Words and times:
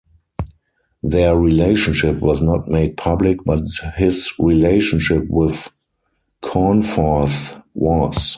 Their 1.03 1.37
relationship 1.37 2.21
was 2.21 2.41
not 2.41 2.67
made 2.67 2.97
public 2.97 3.37
but 3.45 3.61
his 3.97 4.33
relationship 4.39 5.25
with 5.29 5.69
Cornforth 6.41 7.61
was. 7.75 8.15